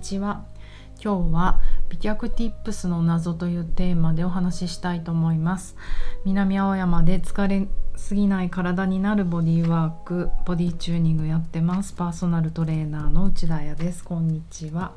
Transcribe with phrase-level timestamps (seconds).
[0.00, 0.44] ちは。
[1.02, 5.76] 今日は美脚ティップスの謎というテーマでお話ししたいと思います。
[6.24, 11.92] 南青山で疲れすぎない体になるボディワークボディチューニングやってます。
[11.94, 14.04] パーソナルトレーナーの内田彩です。
[14.04, 14.92] こんにちは。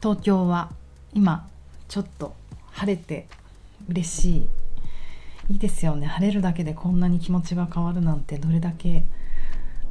[0.00, 0.70] 東京は
[1.14, 1.48] 今
[1.88, 2.34] ちょっと
[2.72, 3.26] 晴れて
[3.88, 4.48] 嬉しい。
[5.50, 6.06] いいですよね。
[6.06, 9.04] 晴れるだけでこんなに気持ちが変わるなんてどれだけ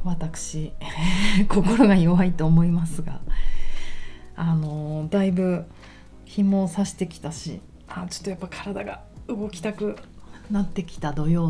[0.04, 0.72] 私
[1.48, 3.20] 心が弱いと思いますが
[4.36, 5.64] あのだいぶ
[6.24, 9.96] 紐を刺してきたしあちょっとやっぱ体が動きたく
[10.50, 11.48] なってきた土曜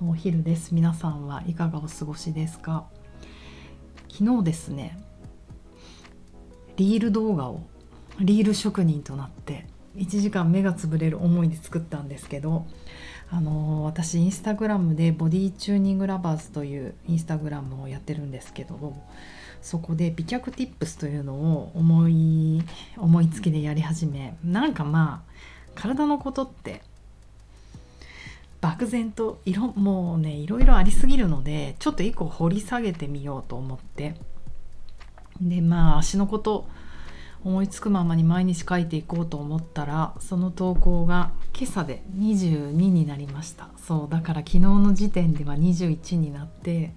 [0.00, 0.74] のお昼です。
[0.74, 2.86] 皆さんはいかがお過ごしですか？
[4.10, 4.98] 昨日ですね
[6.76, 7.62] リール動画を
[8.20, 9.66] リール職人となって
[9.96, 12.66] 1時間目が潰れる思いで作ったんですけど
[13.30, 18.94] あの私インスタグラムでボディチューニングラバーズというインスタグラムをやってるんですけど
[19.62, 22.62] そこで美脚ティップスというのを思い
[22.96, 25.34] 思いつきでやり始めなんかまあ
[25.74, 26.82] 体のことって
[28.60, 34.14] 漠然と色もうねいろいろありすぎるのでちょっと一個掘り下げてみようと思って。
[35.40, 36.68] でまあ足のこと
[37.44, 43.68] 思いつくままに毎日書いていこうと思ったらその投稿が今朝で22になりました。
[43.86, 46.94] そうだから昨日の時点では21になって、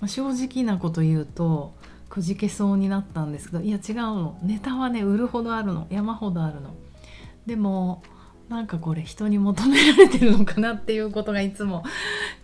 [0.00, 1.72] まあ、正直なこと言うと
[2.10, 4.38] くじけそうになったんですけどいや違うの。
[4.42, 5.86] ネタはね売るほどあるの。
[5.90, 6.74] 山ほどあるの。
[7.46, 8.02] でも
[8.48, 11.84] なんかこれ人に求められてるのかなっていうことがいつも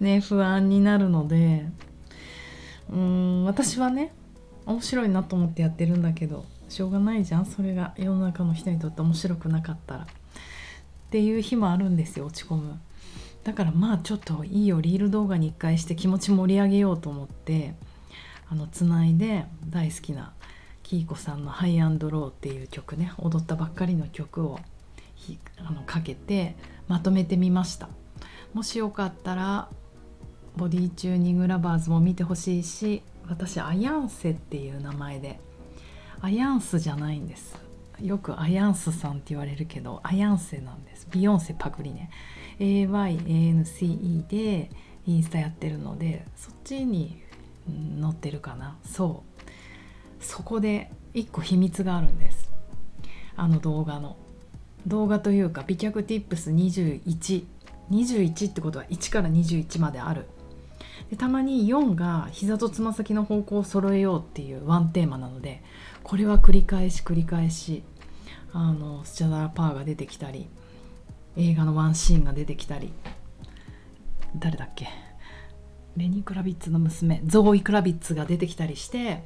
[0.00, 1.66] ね不安になるので
[2.90, 4.12] うーん私はね
[4.66, 7.46] 面白いなと思ってやってるんだけどしょうがないじゃん。
[7.46, 10.06] それが世の中の人にとって面白くなかったらっ
[11.10, 12.80] ていう日もあるんですよ落ち込む。
[13.44, 17.74] だからまあちょっといいよリール動画に1回して気持ち盛り上げようと思って
[18.48, 20.32] あのつないで大好きな
[20.82, 24.58] キーコさんの「ハイアンドロー」っていう曲ね踊ったばっかりの曲を
[25.58, 26.56] あのかけて
[26.88, 27.88] まとめてみました。
[28.52, 29.68] もしよかったら
[30.56, 35.40] ボディチューニングラバーズも見てほしいし私アヤンセっていう名前で
[36.24, 37.54] アヤンスじゃないんです。
[38.00, 41.06] よくアヤンスさんって言われるけどアヤンセなんです。
[41.10, 42.08] ビヨンセパクリね。
[42.58, 44.70] AYANCE で
[45.06, 47.20] インスタやってるのでそっちに
[48.00, 48.78] 載ってるかな。
[48.86, 50.24] そう。
[50.24, 52.50] そこで一個秘密があるんです。
[53.36, 54.16] あの動画の。
[54.86, 57.44] 動画というか美脚ティップス2121
[57.90, 60.24] 21ってことは1から21まである。
[61.10, 65.62] でたまに4が膝とつま先の方向を揃えようっていうワンテーマなので
[66.04, 67.82] これは繰り返し繰り返し
[68.52, 70.46] あのスチャダラパーが出てきたり
[71.36, 72.92] 映画のワンシーンが出てきたり
[74.36, 74.86] 誰だっけ？
[75.96, 79.24] レニー・クラビッツの娘ゾーイ・クラビッツが出てきたりして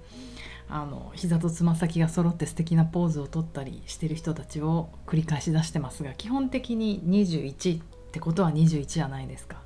[0.71, 9.63] あの膝とつま先が揃って素敵なポーズをとったりしてる人たちを繰り返し出してますが基本的に21ってことは21じゃないですか。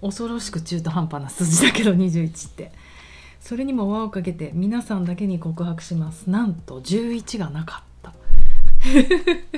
[0.00, 2.72] 恐ろしく中途半端な数字だけど21って。
[3.42, 6.30] それにも輪をかけて皆さんだけに告白します。
[6.30, 8.14] なんと11がなかった。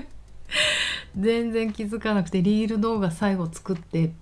[1.19, 4.15] 全然気づかなくてリール動画最後作って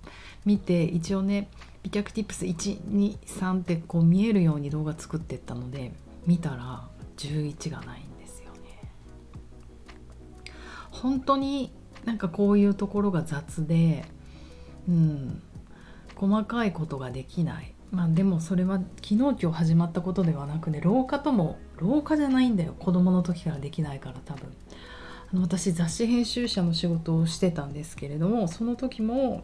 [0.43, 1.49] 見て一応ね
[1.81, 5.93] 美脚ティップス123ってこう見えるように動画作ってったので
[6.27, 6.85] 見たら
[7.15, 8.91] 11がないんですよね。
[10.91, 11.71] 本当に
[12.03, 14.03] なんかこういうところが雑で
[14.89, 15.41] うん
[16.15, 17.72] 細かいことができない。
[17.93, 22.73] まあでもそれは昨日今日始まったことではなくね老化とも老化じゃないんだよ。
[22.79, 24.51] 子供の時からできないから多分。
[25.31, 29.43] あの私雑誌編集者の仕事をしてたんですけれどもその時も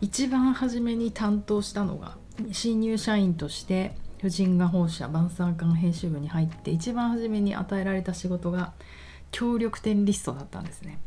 [0.00, 2.16] 一番初めに担当したのが
[2.52, 8.74] 新入社員として巨人画報社晩餐館編集部に入って一番初めに与えられた仕事が
[9.32, 11.00] 協力店リストだったんですね。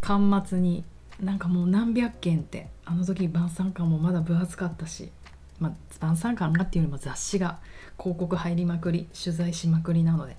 [0.00, 0.84] 巻末に
[1.20, 5.10] なんかもう何百件ってあの時晩餐館もまだ分厚かったし
[5.58, 7.58] まあ、晩餐館がっていうよりも雑誌が
[7.98, 10.36] 広告入りまくり取材しまくりなので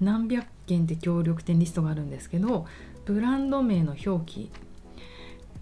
[0.00, 2.66] 何百件って協力店リストがあるんですけど
[3.04, 4.50] ブランド名の表記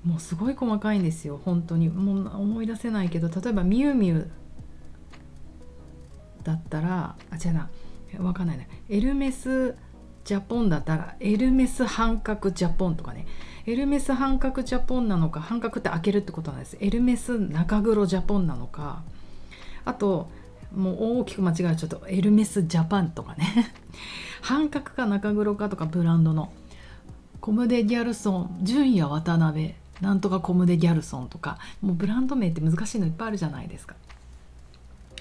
[0.04, 1.88] もうすごい細かいんですよ本当に。
[1.88, 4.30] もう思い出せないけど例えばミュウミュウ
[6.44, 7.68] だったらあ違うな。
[8.16, 9.76] 分かんないねエルメス
[10.28, 13.26] ジャポンだったらエルメス半角ジャポンとかね。
[13.64, 16.76] エルメス半角ジャポンなのか半角って開けるってことなんです。
[16.80, 19.00] エルメス中黒ジャポンなのか。
[19.86, 20.28] あと
[20.76, 23.72] もう大きく間違えちょっとエルメスジャパンとかね。
[24.42, 26.52] 半角か中黒かとかブランドの。
[27.40, 29.72] コムデ・ギャルソン純也渡辺。
[30.02, 31.56] なんとかコムデ・ギャルソンとか。
[31.80, 33.94] もうブランド名って難しいのいっぱいあるじゃないですか。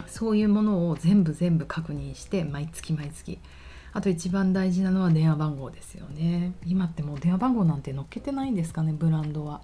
[0.07, 3.39] そういうものを全部全部確認して毎月毎月
[3.97, 6.53] あと一番大事なのは電話番号ですよね。
[6.67, 9.61] 今ってもう電話番号なんて載っけてないんですかねブランドは。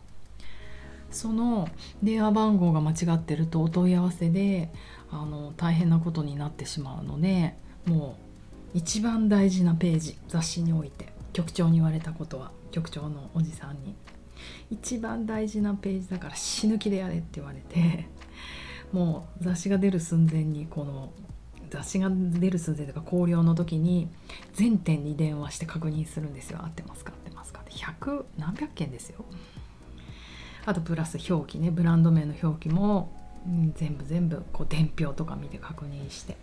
[1.11, 1.69] その
[2.01, 4.71] 電話番号が間違ってるとお問い合わせで
[5.11, 7.53] あの大変なことになってしまうので
[7.85, 8.17] も
[8.73, 13.93] う一番大事なページ雑誌において局長に言われたことは局長のおじさんに。
[14.71, 18.07] 一番大事なページだから死ぬ気でやれって言われて
[18.91, 21.11] もう雑誌が出る寸前にこの
[21.73, 24.07] 雑誌が出る寸前とか考慮の時に
[24.53, 26.59] 全店に電話して確認するんですよ。
[26.61, 27.11] 合ってますか？
[27.11, 27.61] 合ってますか？
[27.61, 29.25] って100何百件ですよ。
[30.67, 31.71] あとプラス表記ね。
[31.71, 33.11] ブランド名の表記も、
[33.47, 36.37] うん、全部全部こう伝票とか見て確認して。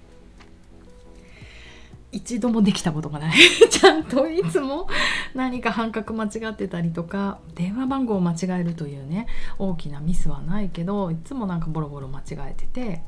[2.10, 3.38] 一度もできたことがない。
[3.70, 4.88] ちゃんといつも
[5.32, 9.28] 何か半角間違ってたりとか電話番号を間違えるというね
[9.60, 13.04] 大きなミスはないけどいつもなんかボロボロ間違えてて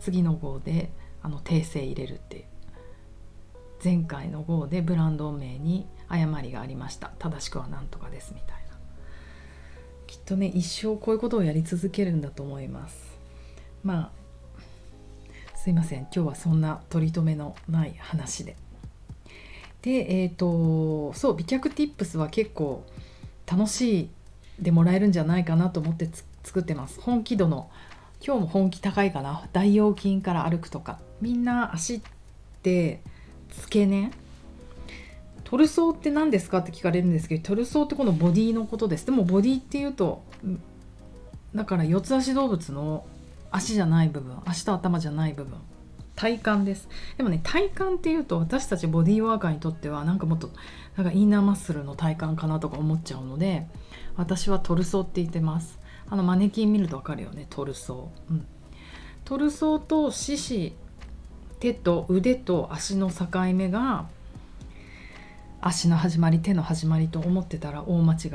[0.00, 0.90] 次の号で
[1.26, 2.44] あの訂正入れるっていう。
[3.82, 7.10] 前回の号でブランド名に誤りがありました。
[7.18, 8.78] 正しくは何とかですみたいな。
[10.06, 13.18] きっとね一生こういうことをやり続けるんだと思います。
[13.82, 14.12] ま
[15.54, 16.02] あすいません。
[16.02, 18.54] 今日はそんな取り留めのない話で。
[19.82, 22.84] でえっ、ー、とそう美脚 Tips は結構
[23.50, 24.10] 楽しい
[24.60, 26.08] でもらえるんじゃないかなと思って
[26.44, 27.00] 作ってます。
[27.00, 27.68] 本気度の
[28.24, 29.48] 今日も本気高いかな？
[29.52, 30.98] 大腰筋から歩くとか。
[31.20, 32.00] みんな足っ
[32.62, 33.00] て
[33.50, 34.10] 付け根？
[35.44, 39.06] トルソーって何ですかって聞かれるんですけどトルソーってこのボディのことです。
[39.06, 40.24] でもボディっていうと
[41.54, 43.06] だから四つ足動物の
[43.52, 45.56] 足じゃない部分足と頭じゃない部分。
[46.16, 46.88] 体幹です。
[47.16, 50.50] でもね体幹っていうと私たちボディーワーカーにとってはなんかもっと
[50.96, 53.66] なんかインナーマッスルの体幹かなとか思っちゃうので
[54.16, 55.78] 私はトルソーって言ってます。
[56.08, 58.46] あのマネキン見ると分かるよねトルソー、うん、
[59.24, 60.74] トルソーと四肢
[61.60, 64.06] 手と腕と足の境目が
[65.60, 68.30] 足の始まり手の始まりと思ってたら大間違い、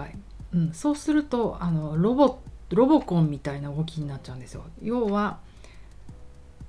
[0.53, 2.39] うん、そうするとあのロボ
[2.71, 4.63] ロボコンみたいな動きになっちゃうんですよ。
[4.81, 5.39] 要は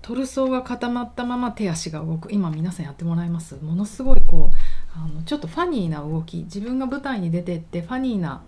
[0.02, 2.32] トルソーが固まったまま手足が動く。
[2.32, 3.56] 今皆さんやってもらいます。
[3.62, 6.38] ものすごいこうあのちょっとファニーな動き。
[6.38, 8.42] 自分が舞台に出てってファニーな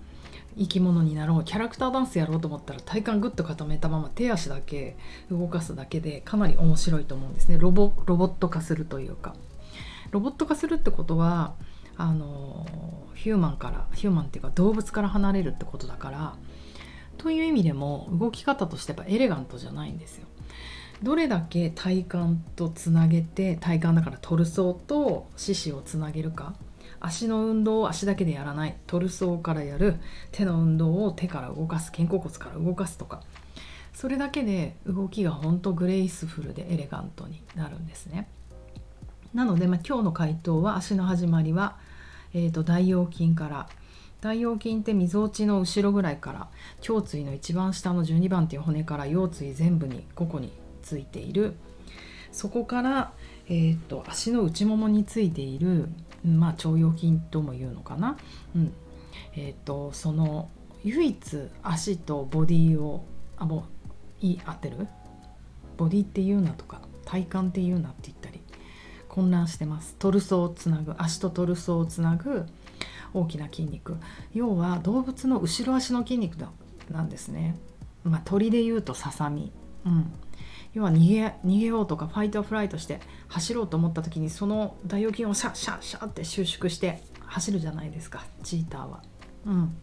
[0.57, 4.97] 生き物になろうキャラクターダンスやろうと思ったら体幹グッと固めたまま手足だけ
[5.31, 7.59] 動かすだけでかなり面白いと思うんですね。
[7.59, 9.35] ロボロボット化するというか。
[10.11, 11.55] ロボット化するってことは
[11.97, 12.67] あの
[13.15, 16.35] ヒューマンからヒューマンっていうか動物から離れるってことだから
[17.19, 20.27] という意味でも動き方としてやっぱエレガントじゃないんですよ。
[21.03, 22.09] どれだけ体幹
[22.55, 26.55] とつなげて体幹だからトルソーと四肢をつなげるか。
[27.05, 28.77] 足の運動を足だけでやらない。
[28.87, 29.97] トルソーからやる。
[30.33, 31.93] 手の運動を手から動かす。
[31.93, 33.23] 肩甲骨から動かすとか。
[33.93, 38.29] それだけで動きがほんとグレイスフルでエレガントになるんですね。
[39.33, 41.77] なので、まあ、今日の回答は足の始まりは、
[42.33, 43.69] えーと大腰筋から。
[44.21, 46.49] 大腰筋ってみぞおちの後ろぐらいから
[46.87, 50.51] 胸椎の一番下の12番っていう骨から腰椎全部にここに
[50.83, 51.55] ついている。
[52.33, 53.13] そこから、
[53.49, 55.89] えーと、足の内ももについている、
[56.25, 58.17] まあ、腸腰筋とも言うのかな、
[58.55, 58.73] うん。
[59.37, 60.49] えーと、その
[60.83, 63.05] 唯一足とボディを
[63.37, 63.67] あも
[64.23, 64.87] ういい合ってる？
[65.77, 68.41] ボディって言うなとか体幹って言うなって言ったり
[69.09, 69.97] 混乱してます。
[69.99, 72.47] トルソをつなぐ足とトルソをつなぐ
[73.13, 73.97] 大きな筋肉。
[74.33, 76.37] 要は動物の後ろ足の筋肉
[76.91, 77.57] なんですね、
[78.03, 79.53] まあ、鳥でいうとささみ、
[79.85, 80.13] うん、
[80.75, 89.03] 要は逃げ逃げようとかファイトフライトして走ろうと思った時にその大腰筋をシャッシャッシャッって収縮して走るじゃないですかチーターは。
[89.47, 89.77] うん、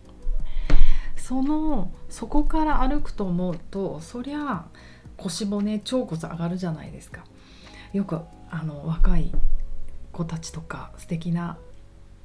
[1.16, 4.66] そのそこから歩くと思うとそりゃ
[5.18, 7.24] 腰骨腸骨上がるじゃないですか。
[7.94, 8.20] よく
[8.50, 9.32] あの若い
[10.12, 11.58] 子たちとか素敵な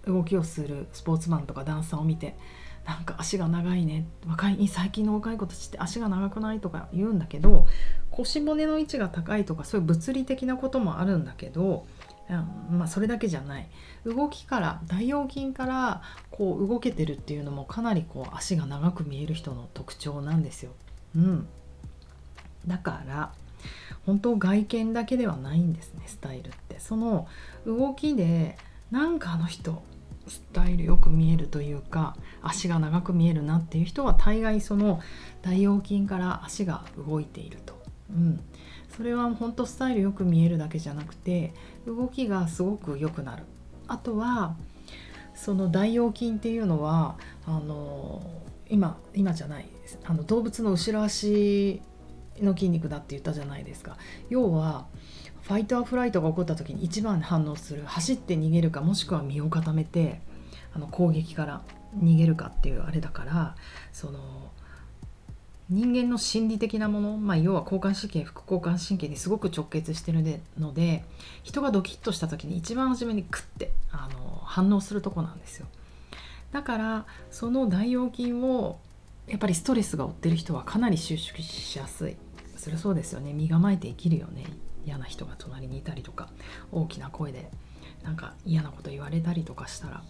[0.07, 2.37] 動きをするスポーツマンとかダンサーを見て
[2.87, 4.07] なんか足が長いね。
[4.27, 7.67] 若い最近の若い子たちって足が長くないとか言うんだけど
[8.11, 11.85] 腰骨の位置が高いとかそういう物理的なこともあるんだけど、
[12.31, 12.33] う
[12.75, 13.69] ん、まあそれだけじゃない。
[14.05, 20.71] 動きから大腰筋からこう動けてるっていうのもかなりこう足が長く見える人の特徴なんですよ。
[21.17, 21.49] うん、
[22.69, 23.33] だから
[24.05, 26.79] 本当外見だけではないんですねスタイルって。
[26.79, 27.27] その
[27.67, 28.57] 動きで
[28.93, 29.83] なんかあの人
[30.29, 35.01] スタイルよく見えるというか足が長く見えるなっていう人は大概その
[35.43, 37.81] 大腰筋から足が動いていると、
[38.11, 38.41] うん、
[38.97, 41.53] それは本当スタイルよく見えるだけじゃなくて
[41.87, 43.45] 動きがすごく良くなる。
[43.89, 44.57] あとは
[45.35, 47.17] その大腰筋っていうのは
[47.47, 48.23] あの
[48.69, 49.69] 今今じゃない
[50.05, 51.83] あの動物の後ろ足
[52.41, 53.97] の筋肉だって言ったじゃないですか。
[54.29, 54.87] 要は
[55.47, 60.21] ファイトアフライトが起こった時に一番反応する走って逃げるかもしくは身を固めて
[60.75, 61.63] あの攻撃から
[61.97, 63.55] 逃げるかっていうあれだから
[63.93, 64.21] その
[65.71, 70.25] 人間の心理的なもの、まあ、要は交感神経副交感神経にすごく直結してる
[70.59, 71.05] ので
[71.45, 75.67] 人がドキッとした時に一番初めにクッてあの反応するとこなんですよ。
[76.53, 78.79] だからその大腰筋を
[79.27, 82.17] やっぱりストレスが負ってる人はかなり収縮しやすい。
[82.57, 83.33] それそうですよね。
[83.33, 84.45] 身構えて生きるよね。
[84.87, 86.31] 嫌な人が隣にいたりとか
[86.73, 87.51] 大きな声で
[88.03, 90.03] なんか嫌なこと言われたりとかしたら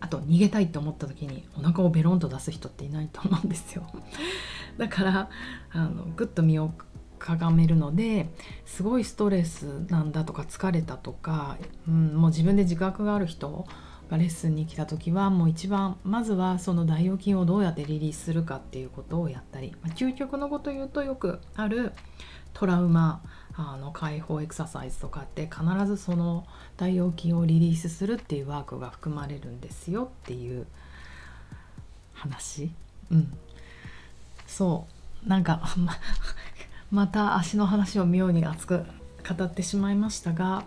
[0.00, 3.86] あと逃げたいって思った時にお腹をベロンと出す人っていないと思うんですよ。
[4.78, 5.30] だから
[5.70, 6.72] あのぐっと身を
[7.20, 8.28] かがめるので
[8.64, 11.56] すごいストレスなんだとか疲れたとか、
[11.86, 13.64] うん、もう自分で自覚がある人
[14.10, 21.92] がレッスンに来た時はもう一番まずはその大腰筋をどうやってリリースするかっていうことをやったり、まあ、究極のこと言うとよくある
[22.54, 23.22] トラウマ
[23.54, 30.66] あの解放エクササイズとかって必ずその大腰筋をリリースするっていうワークが含まれるんですよっていう
[32.14, 32.70] 話。
[33.10, 33.32] うん。
[34.46, 34.86] そ
[35.24, 35.28] う。
[35.28, 35.62] なんか
[36.90, 38.84] また足の話を妙に熱く
[39.28, 40.64] 語ってしまいましたが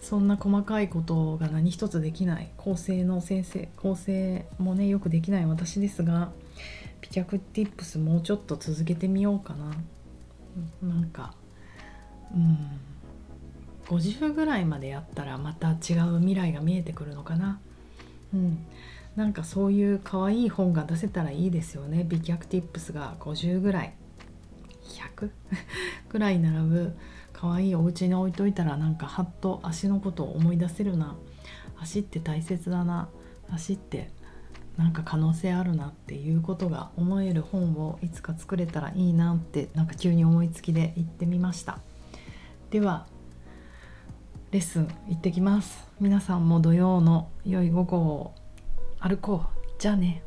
[0.00, 6.32] そんな細かいことが何一つできない構成の先生構成もねよくできない私ですが
[7.02, 9.72] ピキャクティップスもうちょっと続けてみようかな。
[10.82, 11.34] なんか
[12.34, 12.80] うん
[13.90, 17.60] 50ぐらいまでやったらまた違う未来が見えてくるのかな。
[18.32, 18.64] うん。
[19.16, 22.04] なんかそういう可愛い本が出せたらいいですよね。
[22.08, 23.94] 美脚ティップスが50ぐらい。
[24.84, 25.30] 100
[26.08, 26.96] ぐらい並ぶ
[27.32, 31.16] 可愛いお家に置いといたらなんかはっと足のことを思い出せるな。
[31.76, 33.08] 足って大切だな。
[33.50, 34.12] 足って
[34.76, 41.78] なんか可能性あるなっていうことが思える本をいつか作れたらいいなってなんか急に思いつきで言ってみました。
[42.70, 43.06] では
[44.52, 45.86] レッスン行ってきます。
[46.00, 48.34] 皆さんも土曜の良い午後を
[48.98, 49.58] 歩こう。
[49.78, 50.22] じゃあね。